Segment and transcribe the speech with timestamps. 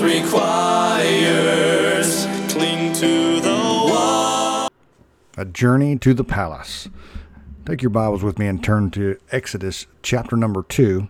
[0.00, 1.54] requires.
[2.48, 4.68] Cling to the wall.
[5.36, 6.88] A Journey to the Palace.
[7.66, 11.08] Take your Bibles with me and turn to Exodus chapter number 2,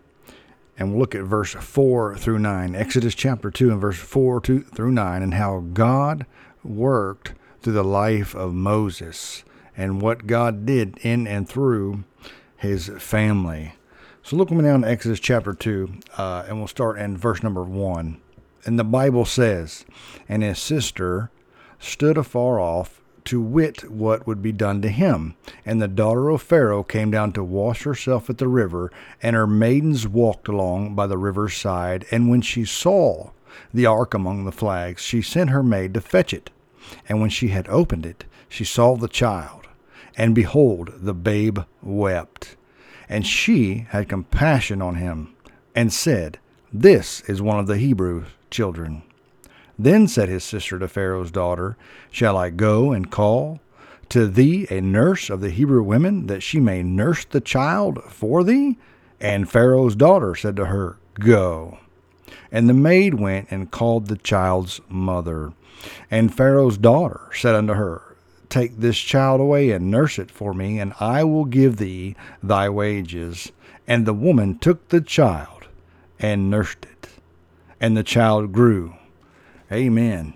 [0.79, 2.75] and we'll look at verse 4 through 9.
[2.75, 6.27] Exodus chapter 2 and verse 4 to, through 9, and how God
[6.63, 9.45] worked through the life of Moses
[9.77, 12.05] and what God did in and through
[12.57, 13.75] his family.
[14.23, 17.43] So look with me down to Exodus chapter 2, uh, and we'll start in verse
[17.43, 18.21] number 1.
[18.65, 19.85] And the Bible says,
[20.29, 21.31] And his sister
[21.79, 25.35] stood afar off to wit what would be done to him.
[25.65, 28.93] And the daughter of Pharaoh came down to wash herself at the river,
[29.23, 32.07] and her maidens walked along by the river's side.
[32.11, 33.31] And when she saw
[33.73, 36.51] the ark among the flags, she sent her maid to fetch it.
[37.09, 39.67] And when she had opened it, she saw the child,
[40.17, 42.57] and behold, the babe wept.
[43.09, 45.35] And she had compassion on him,
[45.75, 46.39] and said,
[46.73, 49.03] This is one of the Hebrew children.
[49.77, 51.77] Then said his sister to Pharaoh's daughter,
[52.11, 53.61] Shall I go and call
[54.11, 58.45] to thee a nurse of the Hebrew women, that she may nurse the child for
[58.45, 58.79] thee?
[59.21, 61.79] And Pharaoh's daughter said to her, Go.
[62.53, 65.53] And the maid went and called the child's mother.
[66.09, 68.17] And Pharaoh's daughter said unto her,
[68.49, 72.69] Take this child away and nurse it for me, and I will give thee thy
[72.69, 73.51] wages.
[73.89, 75.67] And the woman took the child
[76.21, 77.09] and nursed it.
[77.81, 78.95] And the child grew.
[79.73, 80.35] Amen.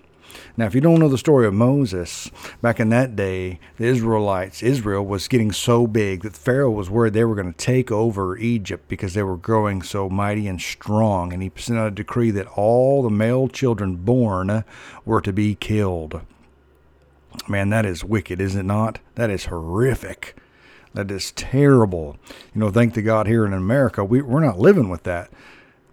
[0.57, 2.29] Now, if you don't know the story of Moses,
[2.61, 7.13] back in that day, the Israelites, Israel was getting so big that Pharaoh was worried
[7.13, 11.31] they were going to take over Egypt because they were growing so mighty and strong.
[11.31, 14.63] And he sent out a decree that all the male children born
[15.05, 16.21] were to be killed.
[17.47, 18.99] Man, that is wicked, is it not?
[19.15, 20.35] That is horrific.
[20.93, 22.17] That is terrible.
[22.53, 25.29] You know, thank to God here in America, we, we're not living with that.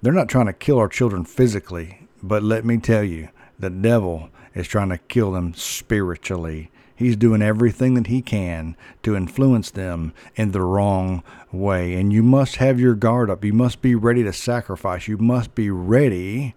[0.06, 3.28] They're not trying to kill our children physically, but let me tell you,
[3.58, 6.70] the devil is trying to kill them spiritually.
[6.94, 11.94] He's doing everything that he can to influence them in the wrong way.
[11.94, 13.44] And you must have your guard up.
[13.44, 15.08] You must be ready to sacrifice.
[15.08, 16.54] You must be ready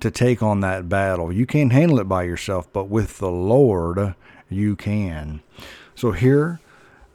[0.00, 1.30] to take on that battle.
[1.30, 4.14] You can't handle it by yourself, but with the Lord,
[4.48, 5.42] you can.
[5.94, 6.58] So here,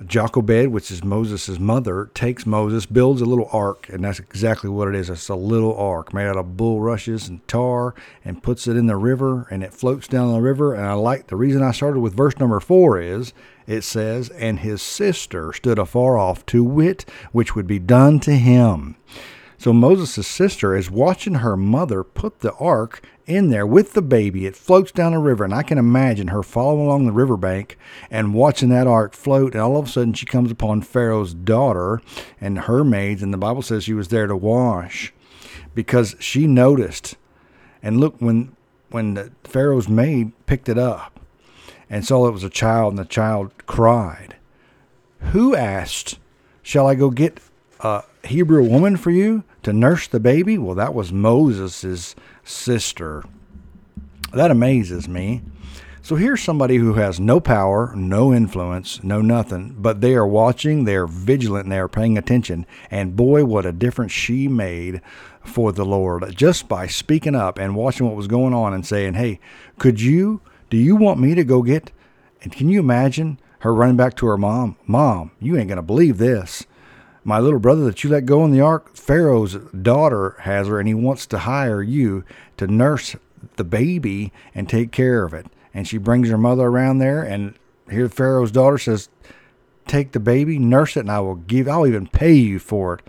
[0.05, 4.87] Jochebed, which is Moses' mother, takes Moses, builds a little ark, and that's exactly what
[4.87, 5.09] it is.
[5.09, 8.95] It's a little ark made out of bulrushes and tar, and puts it in the
[8.95, 10.75] river, and it floats down the river.
[10.75, 13.33] And I like the reason I started with verse number four is
[13.65, 18.35] it says, And his sister stood afar off to wit which would be done to
[18.35, 18.95] him.
[19.57, 24.45] So Moses' sister is watching her mother put the ark in there with the baby.
[24.45, 27.77] It floats down the river, and I can imagine her following along the riverbank
[28.09, 29.53] and watching that ark float.
[29.53, 32.01] And all of a sudden, she comes upon Pharaoh's daughter
[32.41, 35.13] and her maids, and the Bible says she was there to wash
[35.75, 37.15] because she noticed.
[37.83, 38.55] And look, when
[38.89, 41.19] when Pharaoh's maid picked it up
[41.89, 44.37] and saw it was a child, and the child cried,
[45.31, 46.17] who asked,
[46.63, 47.39] "Shall I go get
[47.79, 53.23] a Hebrew woman for you to nurse the baby?" Well, that was Moses' sister.
[54.33, 55.41] That amazes me.
[56.07, 60.85] So here's somebody who has no power, no influence, no nothing, but they are watching,
[60.85, 62.65] they are vigilant, they are paying attention.
[62.89, 65.01] And boy, what a difference she made
[65.43, 69.15] for the Lord just by speaking up and watching what was going on and saying,
[69.15, 69.41] Hey,
[69.79, 71.91] could you, do you want me to go get,
[72.41, 74.77] and can you imagine her running back to her mom?
[74.85, 76.65] Mom, you ain't going to believe this
[77.27, 80.87] my little brother that you let go in the ark, Pharaoh's daughter has her, and
[80.87, 82.23] he wants to hire you
[82.55, 83.17] to nurse
[83.57, 85.45] the baby and take care of it.
[85.73, 87.55] And she brings her mother around there, and
[87.91, 89.09] here Pharaoh's daughter says,
[89.85, 91.67] "Take the baby, nurse it, and I will give.
[91.67, 93.01] I'll even pay you for it."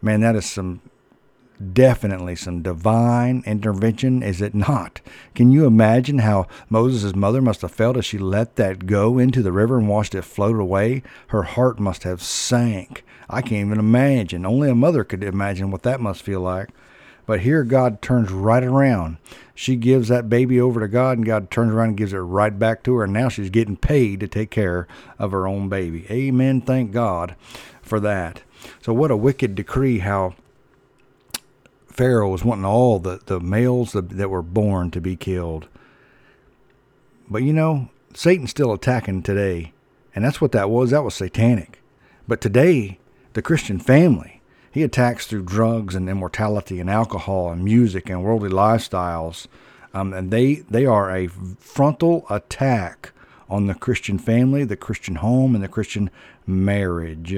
[0.00, 0.80] Man, that is some
[1.72, 5.00] definitely some divine intervention, is it not?
[5.34, 9.42] Can you imagine how Moses' mother must have felt as she let that go into
[9.42, 11.02] the river and watched it float away?
[11.28, 13.04] Her heart must have sank.
[13.28, 14.46] I can't even imagine.
[14.46, 16.70] Only a mother could imagine what that must feel like.
[17.26, 19.18] But here God turns right around.
[19.54, 22.58] She gives that baby over to God, and God turns around and gives it right
[22.58, 23.04] back to her.
[23.04, 24.88] And now she's getting paid to take care
[25.18, 26.06] of her own baby.
[26.10, 26.62] Amen.
[26.62, 27.34] Thank God
[27.82, 28.42] for that.
[28.80, 30.36] So, what a wicked decree how
[31.98, 35.66] Pharaoh was wanting all the, the males that, were born to be killed.
[37.28, 39.72] But you know, Satan's still attacking today.
[40.14, 40.90] And that's what that was.
[40.90, 41.80] That was satanic.
[42.28, 43.00] But today,
[43.32, 44.40] the Christian family,
[44.70, 49.48] he attacks through drugs and immortality and alcohol and music and worldly lifestyles.
[49.92, 53.10] Um, and they, they are a frontal attack
[53.50, 56.10] on the Christian family, the Christian home, and the Christian
[56.46, 57.34] marriage.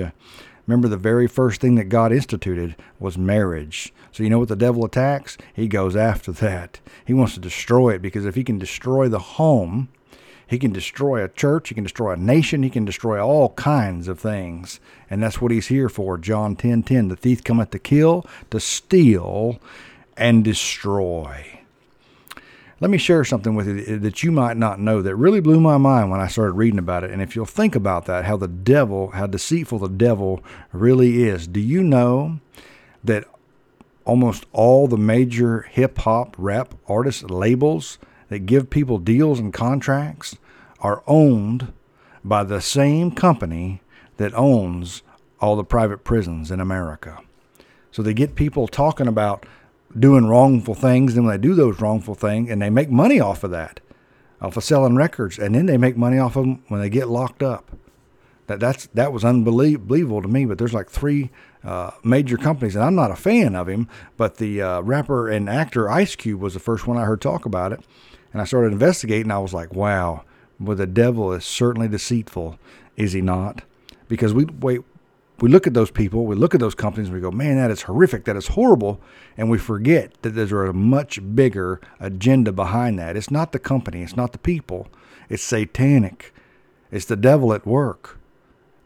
[0.70, 3.92] Remember, the very first thing that God instituted was marriage.
[4.12, 5.36] So, you know what the devil attacks?
[5.52, 6.78] He goes after that.
[7.04, 9.88] He wants to destroy it because if he can destroy the home,
[10.46, 14.06] he can destroy a church, he can destroy a nation, he can destroy all kinds
[14.06, 14.78] of things.
[15.10, 16.16] And that's what he's here for.
[16.16, 17.08] John 10 10.
[17.08, 19.58] The thief cometh to kill, to steal,
[20.16, 21.59] and destroy.
[22.80, 25.76] Let me share something with you that you might not know that really blew my
[25.76, 27.10] mind when I started reading about it.
[27.10, 30.42] And if you'll think about that, how the devil, how deceitful the devil
[30.72, 31.46] really is.
[31.46, 32.40] Do you know
[33.04, 33.26] that
[34.06, 37.98] almost all the major hip hop rap artist labels
[38.28, 40.38] that give people deals and contracts
[40.80, 41.74] are owned
[42.24, 43.82] by the same company
[44.16, 45.02] that owns
[45.38, 47.18] all the private prisons in America?
[47.92, 49.44] So they get people talking about
[49.98, 51.16] doing wrongful things.
[51.16, 53.80] And when they do those wrongful things, and they make money off of that,
[54.40, 57.08] off of selling records, and then they make money off of them when they get
[57.08, 57.70] locked up.
[58.46, 60.44] That that's that was unbelievable to me.
[60.44, 61.30] But there's like three
[61.62, 63.88] uh, major companies, and I'm not a fan of him.
[64.16, 67.44] But the uh, rapper and actor Ice Cube was the first one I heard talk
[67.44, 67.80] about it,
[68.32, 69.30] and I started investigating.
[69.30, 70.24] I was like, wow,
[70.58, 72.58] well the devil is certainly deceitful,
[72.96, 73.62] is he not?
[74.08, 74.80] Because we wait
[75.42, 77.70] we look at those people, we look at those companies, and we go, man, that
[77.70, 79.00] is horrific, that is horrible.
[79.36, 83.16] And we forget that there's a much bigger agenda behind that.
[83.16, 84.88] It's not the company, it's not the people,
[85.28, 86.34] it's satanic,
[86.90, 88.19] it's the devil at work.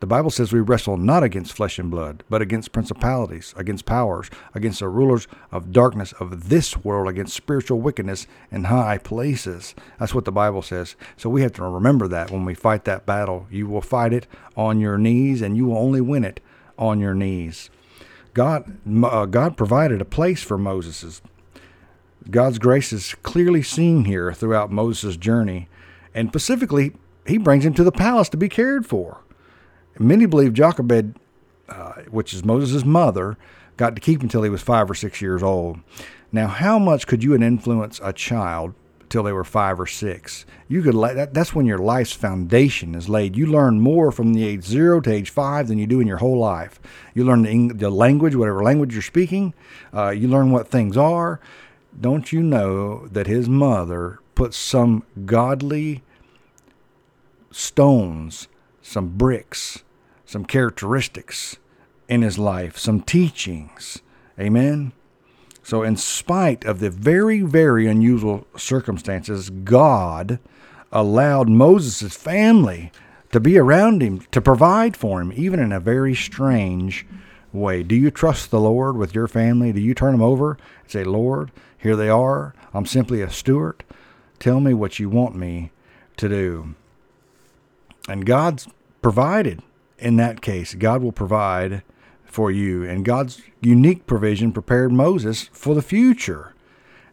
[0.04, 4.28] The Bible says we wrestle not against flesh and blood, but against principalities, against powers,
[4.52, 9.74] against the rulers of darkness of this world, against spiritual wickedness in high places.
[9.98, 10.94] That's what the Bible says.
[11.16, 13.46] So we have to remember that when we fight that battle.
[13.50, 14.26] You will fight it
[14.58, 16.38] on your knees, and you will only win it
[16.78, 17.70] on your knees.
[18.34, 21.22] God, uh, God provided a place for Moses.
[22.30, 25.70] God's grace is clearly seen here throughout Moses' journey,
[26.12, 26.92] and specifically,
[27.26, 29.23] he brings him to the palace to be cared for.
[29.98, 31.16] Many believe Jochebed,
[31.68, 33.36] uh, which is Moses' mother,
[33.76, 35.80] got to keep him until he was five or six years old.
[36.32, 38.74] Now, how much could you influence a child
[39.08, 40.44] till they were five or six?
[40.68, 43.36] You could that, that's when your life's foundation is laid.
[43.36, 46.16] You learn more from the age zero to age five than you do in your
[46.18, 46.80] whole life.
[47.14, 49.54] You learn the, the language, whatever language you're speaking.
[49.92, 51.40] Uh, you learn what things are.
[52.00, 56.02] Don't you know that his mother put some godly
[57.52, 58.48] stones,
[58.84, 59.82] some bricks
[60.34, 61.58] some characteristics
[62.08, 64.00] in his life, some teachings.
[64.38, 64.92] Amen.
[65.62, 70.38] So, in spite of the very, very unusual circumstances, God
[70.92, 72.92] allowed Moses' family
[73.30, 77.06] to be around him, to provide for him, even in a very strange
[77.52, 77.82] way.
[77.82, 79.72] Do you trust the Lord with your family?
[79.72, 82.54] Do you turn them over and say, Lord, here they are.
[82.74, 83.84] I'm simply a steward.
[84.38, 85.70] Tell me what you want me
[86.16, 86.74] to do.
[88.08, 88.68] And God's
[89.02, 89.62] provided
[89.98, 91.82] in that case, God will provide
[92.24, 92.84] for you.
[92.84, 96.54] And God's unique provision prepared Moses for the future.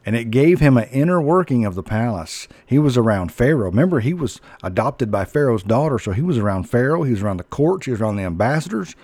[0.04, 2.48] And it gave him an inner working of the palace.
[2.66, 3.70] He was around Pharaoh.
[3.70, 7.04] Remember, he was adopted by Pharaoh's daughter, so he was around Pharaoh.
[7.04, 7.86] He was around the courts.
[7.86, 8.96] He was around the ambassadors.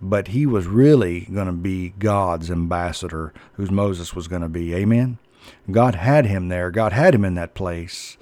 [0.00, 4.72] But he was really going to be God's ambassador, whose Moses was going to be.
[4.74, 5.18] Amen?
[5.70, 6.70] God had him there.
[6.70, 8.16] God had him in that place.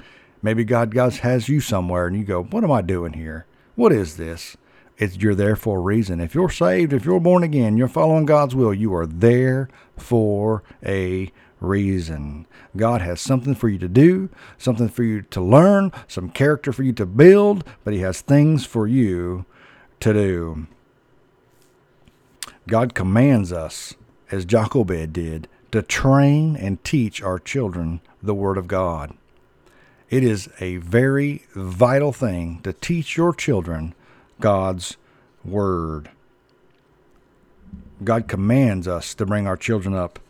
[0.46, 3.46] Maybe God, has you somewhere, and you go, What am I doing here?
[3.74, 4.56] What is this?
[4.96, 6.20] It's, you're there for a reason.
[6.20, 10.62] If you're saved, if you're born again, you're following God's will, you are there for
[10.84, 12.46] a reason.
[12.76, 16.84] God has something for you to do, something for you to learn, some character for
[16.84, 19.46] you to build, but He has things for you
[19.98, 20.68] to do.
[22.68, 23.94] God commands us,
[24.30, 29.12] as Jochebed did, to train and teach our children the Word of God.
[30.08, 33.94] It is a very vital thing to teach your children
[34.40, 34.96] God's
[35.44, 36.10] Word.
[38.04, 40.20] God commands us to bring our children up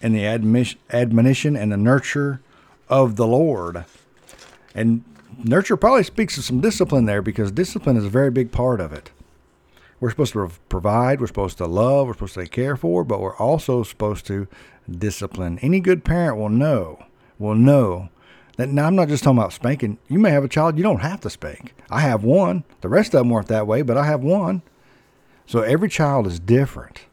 [0.00, 2.40] in the admonition and the nurture
[2.88, 3.84] of the Lord.
[4.74, 5.02] And
[5.42, 8.92] nurture probably speaks of some discipline there because discipline is a very big part of
[8.92, 9.10] it.
[9.98, 13.36] We're supposed to provide, we're supposed to love, we're supposed to care for, but we're
[13.36, 14.46] also supposed to
[14.88, 15.58] discipline.
[15.60, 17.04] Any good parent will know,
[17.38, 18.10] will know
[18.56, 19.98] that now I'm not just talking about spanking.
[20.08, 21.74] You may have a child you don't have to spank.
[21.90, 22.64] I have one.
[22.80, 24.62] The rest of them weren't that way, but I have one.
[25.46, 27.06] So every child is different.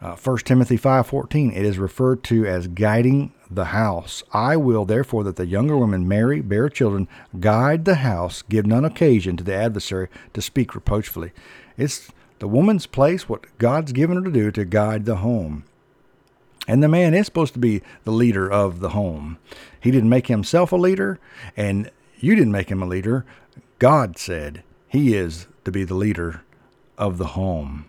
[0.00, 4.22] Uh, 1 Timothy 5:14 it is referred to as guiding the house.
[4.32, 7.08] I will therefore that the younger women marry, bear children,
[7.40, 11.32] guide the house, give none occasion to the adversary to speak reproachfully.
[11.78, 15.64] It's the woman's place, what God's given her to do, to guide the home.
[16.66, 19.38] And the man is supposed to be the leader of the home.
[19.80, 21.20] He didn't make himself a leader,
[21.56, 23.24] and you didn't make him a leader.
[23.78, 26.42] God said he is to be the leader
[26.98, 27.86] of the home.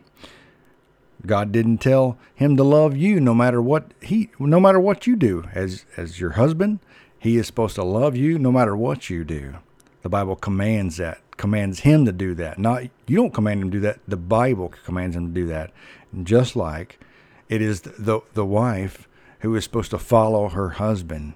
[1.25, 5.15] God didn't tell him to love you no matter what he no matter what you
[5.15, 6.79] do as as your husband,
[7.17, 9.55] he is supposed to love you no matter what you do.
[10.03, 12.59] The Bible commands that, commands him to do that.
[12.59, 13.99] Not you don't command him to do that.
[14.07, 15.71] The Bible commands him to do that.
[16.11, 16.99] And Just like
[17.49, 19.07] it is the the wife
[19.39, 21.33] who is supposed to follow her husband.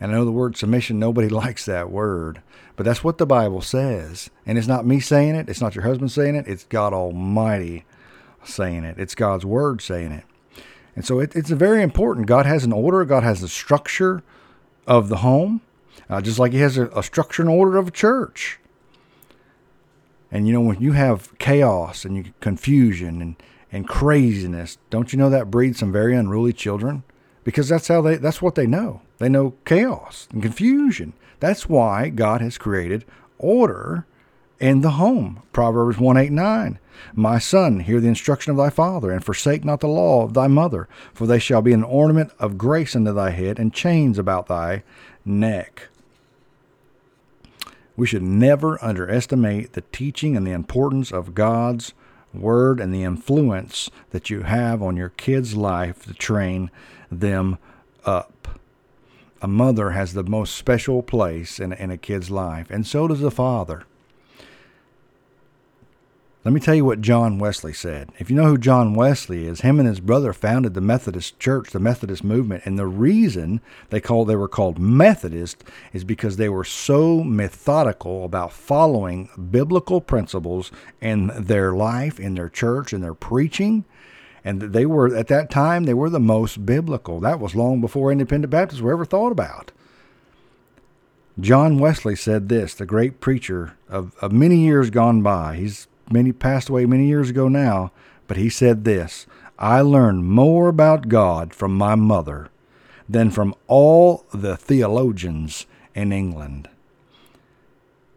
[0.00, 2.42] And I know the word submission, nobody likes that word,
[2.76, 4.30] but that's what the Bible says.
[4.46, 7.84] And it's not me saying it, it's not your husband saying it, it's God Almighty
[8.44, 8.98] saying it.
[8.98, 10.24] It's God's word saying it.
[10.96, 12.26] And so it, it's very important.
[12.26, 14.22] God has an order, God has a structure
[14.86, 15.60] of the home,
[16.08, 18.58] uh, just like He has a, a structure and order of a church.
[20.32, 23.36] And you know, when you have chaos and confusion and,
[23.72, 27.04] and craziness, don't you know that breeds some very unruly children?
[27.44, 29.00] Because that's how they that's what they know.
[29.18, 31.14] They know chaos and confusion.
[31.40, 33.04] That's why God has created
[33.38, 34.06] order
[34.58, 35.42] in the home.
[35.52, 36.78] Proverbs 1 8 9.
[37.14, 40.48] My son, hear the instruction of thy father, and forsake not the law of thy
[40.48, 44.48] mother, for they shall be an ornament of grace unto thy head, and chains about
[44.48, 44.82] thy
[45.24, 45.88] neck.
[47.96, 51.94] We should never underestimate the teaching and the importance of God's
[52.32, 56.70] word and the influence that you have on your kid's life to train
[57.10, 57.58] them
[58.04, 58.58] up.
[59.42, 63.22] A mother has the most special place in, in a kid's life, and so does
[63.22, 63.84] a father.
[66.42, 68.12] Let me tell you what John Wesley said.
[68.18, 71.70] If you know who John Wesley is, him and his brother founded the Methodist Church,
[71.70, 76.48] the Methodist movement, and the reason they called they were called Methodist is because they
[76.48, 83.12] were so methodical about following biblical principles in their life, in their church, in their
[83.12, 83.84] preaching,
[84.42, 87.20] and they were at that time they were the most biblical.
[87.20, 89.72] That was long before independent Baptists were ever thought about.
[91.38, 95.56] John Wesley said this, the great preacher of, of many years gone by.
[95.56, 97.92] He's many passed away many years ago now,
[98.26, 99.26] but he said this
[99.58, 102.48] I learned more about God from my mother
[103.08, 106.68] than from all the theologians in England.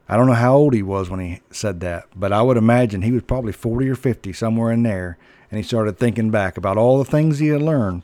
[0.07, 3.01] I don't know how old he was when he said that, but I would imagine
[3.01, 5.17] he was probably 40 or 50, somewhere in there,
[5.49, 8.03] and he started thinking back about all the things he had learned.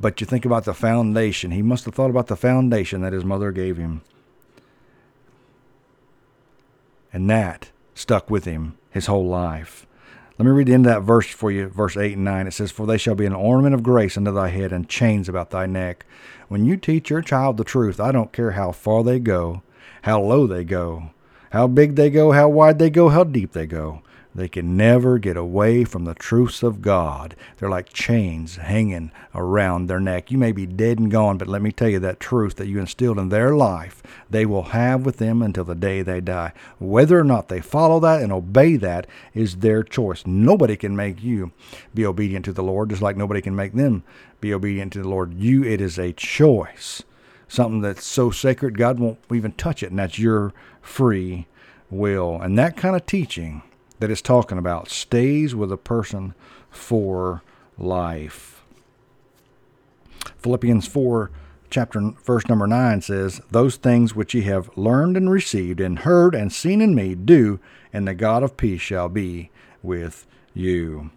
[0.00, 1.50] But you think about the foundation.
[1.50, 4.02] He must have thought about the foundation that his mother gave him.
[7.12, 9.86] And that stuck with him his whole life.
[10.38, 12.46] Let me read the end of that verse for you, verse 8 and 9.
[12.46, 15.28] It says, For they shall be an ornament of grace unto thy head and chains
[15.28, 16.06] about thy neck.
[16.48, 19.62] When you teach your child the truth, I don't care how far they go,
[20.02, 21.10] how low they go,
[21.50, 24.02] how big they go, how wide they go, how deep they go.
[24.34, 27.36] They can never get away from the truths of God.
[27.58, 30.30] They're like chains hanging around their neck.
[30.30, 32.78] You may be dead and gone, but let me tell you that truth that you
[32.78, 36.52] instilled in their life, they will have with them until the day they die.
[36.78, 40.26] Whether or not they follow that and obey that is their choice.
[40.26, 41.52] Nobody can make you
[41.94, 44.02] be obedient to the Lord, just like nobody can make them
[44.40, 45.34] be obedient to the Lord.
[45.34, 47.02] You, it is a choice.
[47.48, 51.46] Something that's so sacred, God won't even touch it, and that's your free
[51.90, 52.40] will.
[52.40, 53.62] And that kind of teaching
[54.02, 56.34] that it's talking about stays with a person
[56.68, 57.40] for
[57.78, 58.64] life.
[60.38, 61.30] Philippians 4
[61.70, 66.34] chapter verse number 9 says, "Those things which ye have learned and received and heard
[66.34, 67.60] and seen in me do,
[67.92, 69.50] and the God of peace shall be
[69.84, 71.10] with you."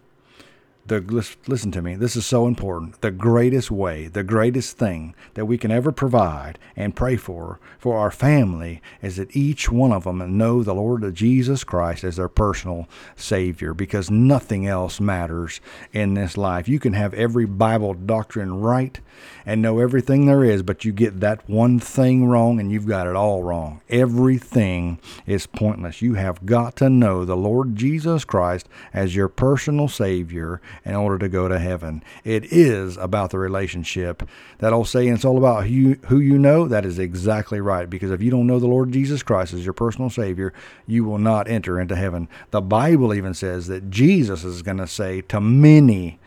[0.88, 1.00] The
[1.46, 3.00] listen to me this is so important.
[3.00, 7.96] The greatest way the greatest thing that we can ever provide and pray for for
[7.98, 12.28] our family is that each one of them know the lord jesus christ as their
[12.28, 15.60] personal savior because nothing else matters
[15.92, 16.68] in this life.
[16.68, 19.00] You can have every bible doctrine right
[19.44, 23.06] and know everything there is but you get that one thing wrong and you've got
[23.06, 23.80] it all wrong.
[23.88, 26.02] Everything is pointless.
[26.02, 31.18] You have got to know the lord jesus christ as your personal savior in order
[31.18, 32.02] to go to heaven.
[32.24, 34.22] It is about the relationship.
[34.58, 37.88] That old saying, it's all about who you, who you know, that is exactly right.
[37.88, 40.52] Because if you don't know the Lord Jesus Christ as your personal Savior,
[40.86, 42.28] you will not enter into heaven.
[42.50, 46.18] The Bible even says that Jesus is going to say to many,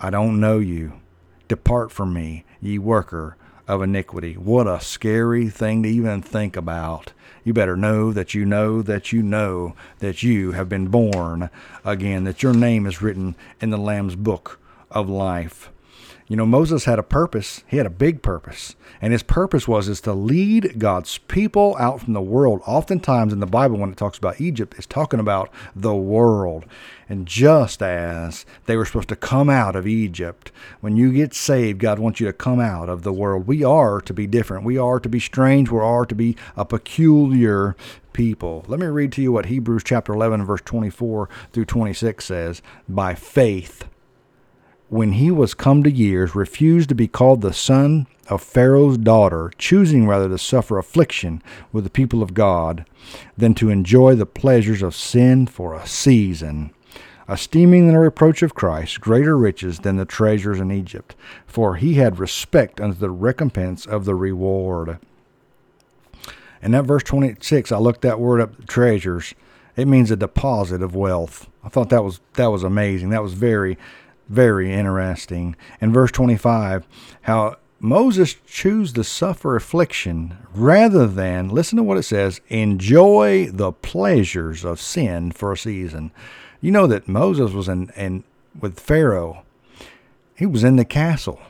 [0.00, 0.94] I don't know you.
[1.48, 3.36] Depart from me, ye worker
[3.70, 4.34] of iniquity.
[4.34, 7.12] What a scary thing to even think about.
[7.44, 11.50] You better know that you know that you know that you have been born
[11.84, 14.58] again, that your name is written in the Lamb's book
[14.90, 15.70] of life.
[16.30, 17.64] You know, Moses had a purpose.
[17.66, 18.76] He had a big purpose.
[19.02, 22.60] And his purpose was is to lead God's people out from the world.
[22.68, 26.66] Oftentimes in the Bible when it talks about Egypt, it's talking about the world.
[27.08, 31.80] And just as they were supposed to come out of Egypt, when you get saved,
[31.80, 33.48] God wants you to come out of the world.
[33.48, 34.62] We are to be different.
[34.62, 35.68] We are to be strange.
[35.68, 37.74] We are to be a peculiar
[38.12, 38.64] people.
[38.68, 42.62] Let me read to you what Hebrews chapter 11 verse 24 through 26 says.
[42.88, 43.82] By faith
[44.90, 49.52] when he was come to years, refused to be called the son of Pharaoh's daughter,
[49.56, 51.42] choosing rather to suffer affliction
[51.72, 52.84] with the people of God
[53.36, 56.72] than to enjoy the pleasures of sin for a season,
[57.28, 61.14] esteeming the reproach of Christ greater riches than the treasures in Egypt,
[61.46, 64.98] for he had respect unto the recompense of the reward.
[66.60, 69.34] And that verse 26, I looked that word up, treasures.
[69.76, 71.48] It means a deposit of wealth.
[71.62, 73.10] I thought that was that was amazing.
[73.10, 73.78] That was very
[74.30, 75.56] very interesting.
[75.80, 76.86] In verse 25,
[77.22, 83.72] how Moses chose to suffer affliction rather than, listen to what it says, enjoy the
[83.72, 86.12] pleasures of sin for a season.
[86.60, 88.22] You know that Moses was in, in
[88.58, 89.42] with Pharaoh.
[90.36, 91.40] He was in the castle.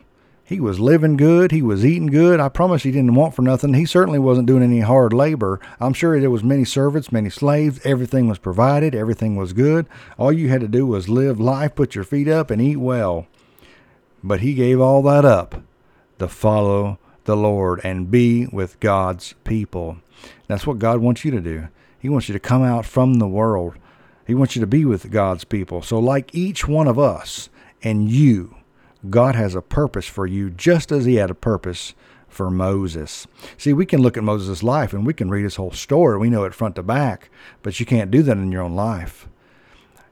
[0.51, 1.53] He was living good.
[1.53, 2.41] He was eating good.
[2.41, 3.75] I promise he didn't want for nothing.
[3.75, 5.61] He certainly wasn't doing any hard labor.
[5.79, 7.79] I'm sure there was many servants, many slaves.
[7.85, 8.93] Everything was provided.
[8.93, 9.87] Everything was good.
[10.19, 13.29] All you had to do was live life, put your feet up, and eat well.
[14.25, 15.63] But he gave all that up
[16.19, 19.99] to follow the Lord and be with God's people.
[20.49, 21.69] That's what God wants you to do.
[21.97, 23.75] He wants you to come out from the world.
[24.27, 25.81] He wants you to be with God's people.
[25.83, 27.51] So, like each one of us
[27.85, 28.57] and you,
[29.09, 31.95] God has a purpose for you just as he had a purpose
[32.29, 33.27] for Moses.
[33.57, 36.19] See, we can look at Moses' life and we can read his whole story.
[36.19, 37.31] We know it front to back,
[37.63, 39.29] but you can't do that in your own life.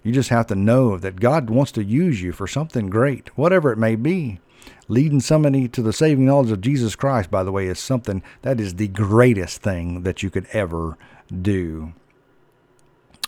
[0.02, 3.72] You just have to know that God wants to use you for something great, whatever
[3.72, 4.40] it may be.
[4.88, 8.58] Leading somebody to the saving knowledge of Jesus Christ, by the way, is something that
[8.58, 10.96] is the greatest thing that you could ever
[11.42, 11.92] do.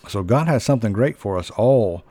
[0.07, 2.03] So God has something great for us all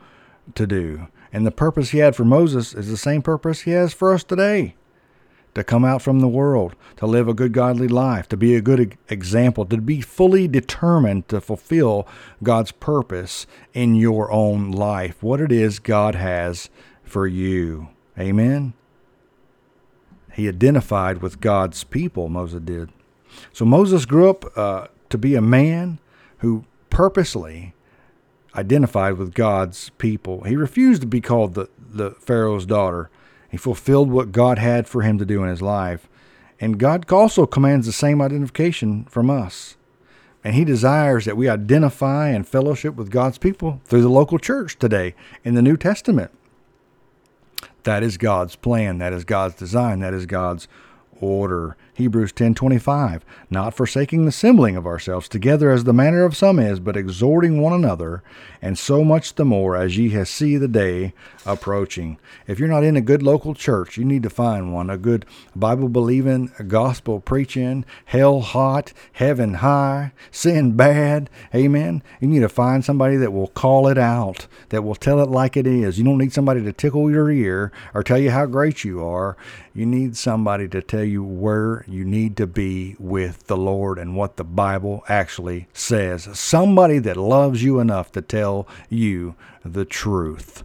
[0.55, 1.07] to do.
[1.33, 4.23] And the purpose he had for Moses is the same purpose he has for us
[4.23, 4.75] today
[5.53, 8.61] to come out from the world, to live a good godly life, to be a
[8.61, 12.07] good example, to be fully determined to fulfill
[12.41, 16.69] God's purpose in your own life, what it is God has
[17.03, 17.89] for you.
[18.17, 18.73] Amen.
[20.33, 22.89] He identified with God's people, Moses did.
[23.51, 25.99] So Moses grew up uh, to be a man
[26.37, 27.73] who purposely
[28.55, 30.43] identified with God's people.
[30.43, 33.09] He refused to be called the, the Pharaoh's daughter.
[33.49, 36.07] He fulfilled what God had for him to do in his life.
[36.59, 39.77] And God also commands the same identification from us.
[40.43, 44.77] And he desires that we identify and fellowship with God's people through the local church
[44.77, 46.31] today in the New Testament.
[47.83, 48.97] That is God's plan.
[48.99, 49.99] That is God's design.
[49.99, 50.67] That is God's
[51.19, 51.77] order.
[51.93, 56.79] Hebrews 10:25, not forsaking the assembling of ourselves together as the manner of some is,
[56.79, 58.23] but exhorting one another,
[58.61, 61.13] and so much the more as ye see the day
[61.45, 62.17] approaching.
[62.47, 65.25] If you're not in a good local church, you need to find one, a good
[65.55, 71.29] Bible believing, gospel preaching, hell hot, heaven high, sin bad.
[71.53, 72.03] Amen.
[72.19, 75.57] You need to find somebody that will call it out, that will tell it like
[75.57, 75.97] it is.
[75.97, 79.35] You don't need somebody to tickle your ear or tell you how great you are.
[79.73, 84.15] You need somebody to tell you where you need to be with the Lord and
[84.15, 86.27] what the Bible actually says.
[86.37, 90.63] Somebody that loves you enough to tell you the truth.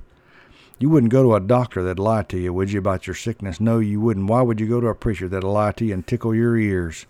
[0.78, 3.60] You wouldn't go to a doctor that'd lie to you, would you, about your sickness?
[3.60, 4.28] No, you wouldn't.
[4.28, 7.06] Why would you go to a preacher that'll lie to you and tickle your ears?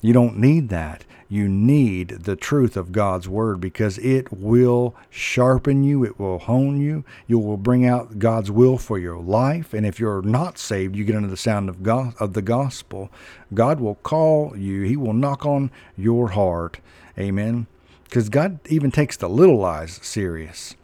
[0.00, 1.04] You don't need that.
[1.32, 6.80] You need the truth of God's word because it will sharpen you, it will hone
[6.80, 9.72] you, you will bring out God's will for your life.
[9.72, 13.12] And if you're not saved, you get under the sound of God of the gospel.
[13.54, 14.82] God will call you.
[14.82, 16.80] He will knock on your heart.
[17.16, 17.68] Amen.
[18.02, 20.74] Because God even takes the little lies serious.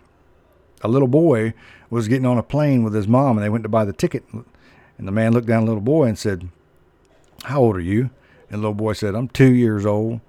[0.82, 1.54] A little boy
[1.90, 4.22] was getting on a plane with his mom and they went to buy the ticket.
[4.32, 6.48] And the man looked down at the little boy and said,
[7.42, 8.11] How old are you?
[8.48, 10.20] And the little boy said, I'm two years old.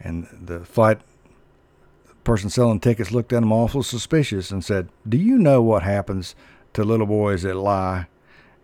[0.00, 1.00] And the flight
[2.24, 6.34] person selling tickets looked at him awful suspicious and said, Do you know what happens
[6.72, 8.06] to little boys that lie?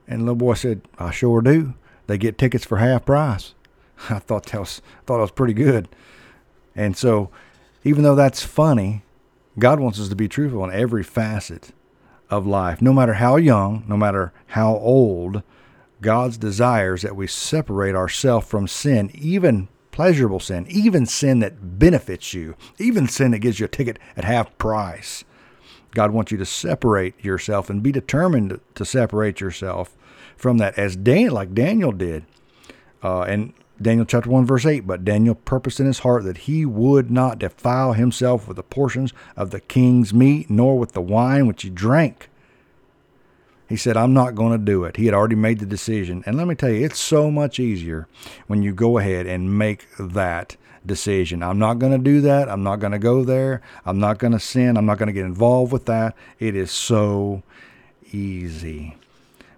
[0.07, 1.75] And the little boy said, I sure do.
[2.07, 3.55] They get tickets for half price.
[4.11, 5.89] I thought that was thought that was pretty good.
[6.75, 7.31] And so
[7.85, 9.03] even though that's funny,
[9.59, 11.73] God wants us to be truthful in every facet
[12.29, 12.83] of life.
[12.83, 15.43] No matter how young, no matter how old,
[16.01, 22.35] God's desires that we separate ourselves from sin, even pleasurable sin, even sin that benefits
[22.35, 25.25] you, even sin that gives you a ticket at half price.
[25.95, 29.97] God wants you to separate yourself and be determined to separate yourself
[30.37, 32.27] from that, as Dan, like Daniel did.
[33.03, 34.87] Uh, and Daniel chapter 1, verse 8.
[34.87, 39.15] But Daniel purposed in his heart that he would not defile himself with the portions
[39.35, 42.29] of the king's meat, nor with the wine which he drank.
[43.69, 44.97] He said, I'm not going to do it.
[44.97, 46.23] He had already made the decision.
[46.25, 48.07] And let me tell you, it's so much easier
[48.47, 51.43] when you go ahead and make that decision.
[51.43, 52.49] I'm not going to do that.
[52.49, 53.61] I'm not going to go there.
[53.85, 54.77] I'm not going to sin.
[54.77, 56.15] I'm not going to get involved with that.
[56.39, 57.43] It is so
[58.13, 58.97] easy.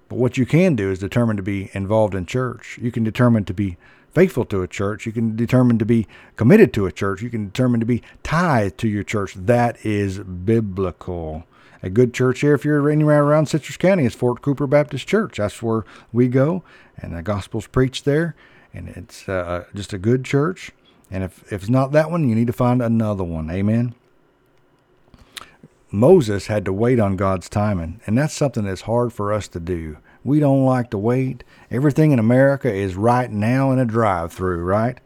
[0.09, 2.79] But what you can do is determine to be involved in church.
[2.81, 3.77] You can determine to be
[4.11, 5.05] faithful to a church.
[5.05, 7.21] You can determine to be committed to a church.
[7.21, 9.35] You can determine to be tied to your church.
[9.35, 11.45] That is biblical
[11.83, 15.37] a good church here if you're anywhere around Citrus County is Fort Cooper Baptist Church.
[15.37, 16.63] That's where we go,
[16.97, 18.35] and the gospel's preached there,
[18.75, 20.73] and it's uh, just a good church.
[21.11, 23.51] And if, if it's not that one, you need to find another one.
[23.51, 23.95] Amen.
[25.91, 29.61] Moses had to wait on God's timing, and that's something that's hard for us to
[29.61, 29.97] do.
[30.23, 31.45] We don't like to wait.
[31.71, 35.01] Everything in America is right now in a drive through, right?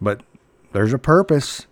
[0.00, 0.22] But
[0.72, 1.66] there's a purpose.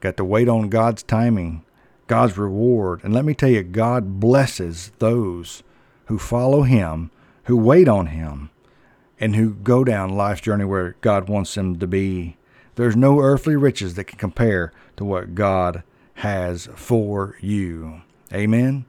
[0.00, 1.64] Got to wait on God's timing.
[2.06, 3.02] God's reward.
[3.02, 5.62] And let me tell you, God blesses those
[6.06, 7.10] who follow Him,
[7.44, 8.50] who wait on Him,
[9.18, 12.36] and who go down life's journey where God wants them to be.
[12.74, 15.82] There's no earthly riches that can compare to what God
[16.14, 18.02] has for you.
[18.32, 18.84] Amen?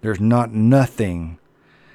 [0.00, 1.38] There's not nothing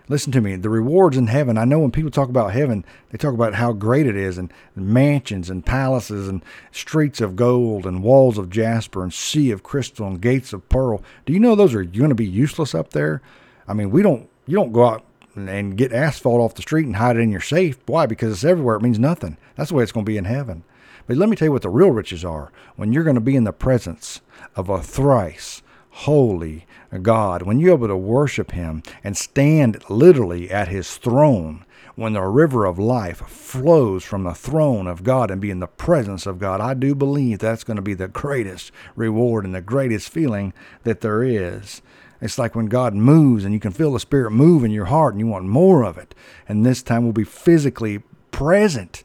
[0.08, 0.56] Listen to me.
[0.56, 1.58] The rewards in heaven.
[1.58, 4.54] I know when people talk about heaven, they talk about how great it is and
[4.76, 10.08] mansions and palaces and streets of gold and walls of jasper and sea of crystal
[10.08, 11.02] and gates of pearl.
[11.26, 13.22] Do you know those are going to be useless up there?
[13.68, 16.96] I mean, we don't, you don't go out and get asphalt off the street and
[16.96, 17.78] hide it in your safe.
[17.88, 18.06] Why?
[18.06, 18.76] Because it's everywhere.
[18.76, 19.38] It means nothing.
[19.56, 20.64] That's the way it's going to be in heaven.
[21.08, 22.52] But let me tell you what the real riches are.
[22.76, 24.22] When you're going to be in the presence
[24.56, 25.62] of a thrice
[26.00, 26.66] holy
[27.02, 32.22] God, when you're able to worship Him and stand literally at His throne, when the
[32.22, 36.40] river of life flows from the throne of God and be in the presence of
[36.40, 40.54] God, I do believe that's going to be the greatest reward and the greatest feeling
[40.84, 41.82] that there is.
[42.22, 45.14] It's like when God moves and you can feel the Spirit move in your heart
[45.14, 46.14] and you want more of it.
[46.48, 49.04] And this time we'll be physically present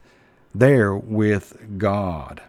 [0.53, 2.43] there with God.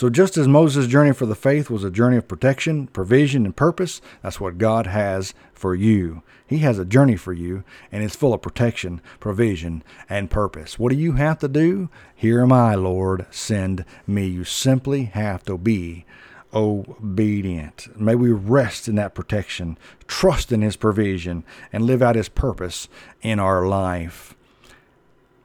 [0.00, 3.54] So, just as Moses' journey for the faith was a journey of protection, provision, and
[3.54, 6.22] purpose, that's what God has for you.
[6.46, 10.78] He has a journey for you, and it's full of protection, provision, and purpose.
[10.78, 11.90] What do you have to do?
[12.14, 14.26] Here am I, Lord, send me.
[14.26, 16.06] You simply have to be
[16.54, 17.88] obedient.
[17.94, 22.88] May we rest in that protection, trust in His provision, and live out His purpose
[23.20, 24.34] in our life.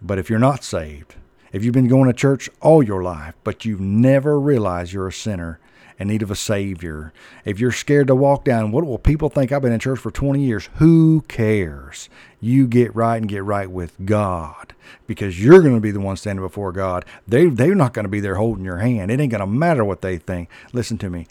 [0.01, 1.15] But if you're not saved,
[1.55, 5.13] if you've been going to church all your life, but you've never realized you're a
[5.13, 5.57] sinner
[5.97, 7.13] in need of a Savior,
[7.45, 9.53] if you're scared to walk down, what will people think?
[9.53, 10.67] I've been in church for 20 years.
[10.79, 12.09] Who cares?
[12.41, 14.73] You get right and get right with God
[15.07, 17.05] because you're going to be the one standing before God.
[17.25, 19.09] They, they're not going to be there holding your hand.
[19.09, 20.49] It ain't going to matter what they think.
[20.73, 21.25] Listen to me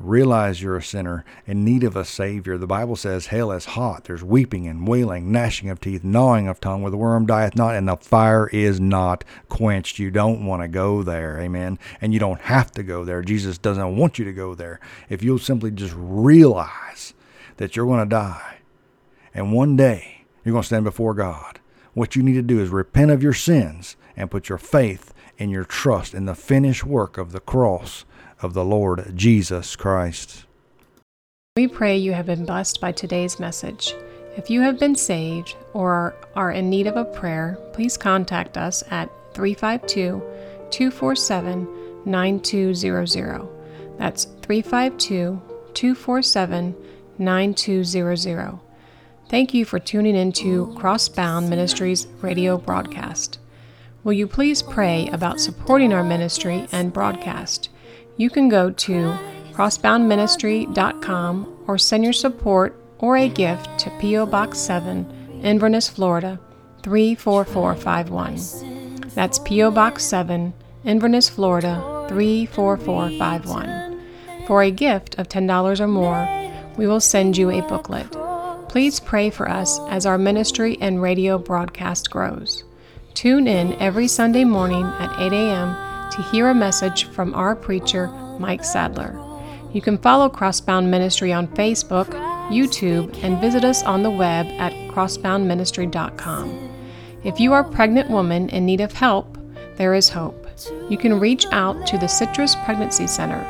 [0.00, 2.56] realize you're a sinner in need of a Savior.
[2.56, 4.04] The Bible says hell is hot.
[4.04, 7.74] There's weeping and wailing, gnashing of teeth, gnawing of tongue, where the worm dieth not,
[7.74, 9.98] and the fire is not quenched.
[9.98, 11.38] You don't want to go there.
[11.38, 11.78] Amen.
[12.00, 13.22] And you don't have to go there.
[13.22, 14.80] Jesus doesn't want you to go there.
[15.08, 17.14] If you'll simply just realize
[17.58, 18.58] that you're going to die,
[19.34, 21.60] and one day you're going to stand before God,
[21.92, 25.50] what you need to do is repent of your sins and put your faith and
[25.50, 28.04] your trust in the finished work of the cross
[28.42, 30.44] of the Lord Jesus Christ.
[31.56, 33.94] We pray you have been blessed by today's message.
[34.36, 38.84] If you have been saved or are in need of a prayer, please contact us
[38.90, 40.22] at 352
[40.70, 41.68] 247
[42.04, 43.48] 9200.
[43.98, 45.42] That's 352
[45.74, 46.76] 247
[47.18, 48.58] 9200.
[49.28, 53.38] Thank you for tuning into Crossbound Ministries radio broadcast.
[54.02, 57.68] Will you please pray about supporting our ministry and broadcast?
[58.20, 59.16] You can go to
[59.54, 64.26] crossboundministry.com or send your support or a gift to P.O.
[64.26, 66.38] Box 7, Inverness, Florida
[66.82, 69.08] 34451.
[69.14, 69.70] That's P.O.
[69.70, 70.52] Box 7,
[70.84, 73.98] Inverness, Florida 34451.
[74.46, 76.28] For a gift of $10 or more,
[76.76, 78.12] we will send you a booklet.
[78.68, 82.64] Please pray for us as our ministry and radio broadcast grows.
[83.14, 85.89] Tune in every Sunday morning at 8 a.m.
[86.10, 89.18] to hear a message from our preacher, Mike Sadler.
[89.72, 92.08] You can follow Crossbound Ministry on Facebook,
[92.50, 96.70] YouTube, and visit us on the web at crossboundministry.com.
[97.22, 99.38] If you are a pregnant woman in need of help,
[99.76, 100.46] there is hope.
[100.88, 103.40] You can reach out to the Citrus Pregnancy Center.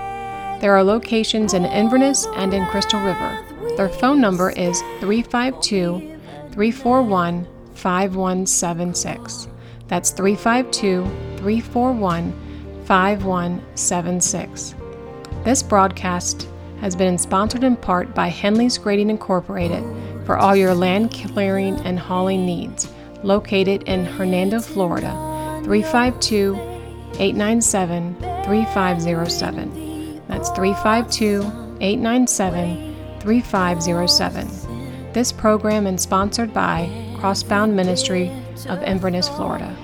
[0.61, 3.45] There are locations in Inverness and in Crystal River.
[3.77, 6.19] Their phone number is 352
[6.53, 9.49] 341 5176.
[9.89, 11.05] That's 352
[11.39, 12.50] 341
[12.91, 14.75] 5176.
[15.45, 16.49] This broadcast
[16.81, 19.85] has been sponsored in part by Henley's Grading Incorporated
[20.27, 25.13] for all your land clearing and hauling needs, located in Hernando, Florida,
[25.63, 26.57] 352
[27.21, 30.23] 897 3507.
[30.27, 31.43] That's 352
[31.81, 35.13] 897 3507.
[35.13, 38.33] This program is sponsored by Crossbound Ministry
[38.69, 39.77] of Inverness, Florida.